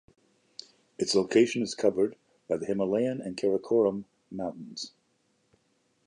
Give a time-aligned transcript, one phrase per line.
[0.97, 2.15] Its location is covered
[2.49, 4.93] by the Himalayan and Karakoram mountains.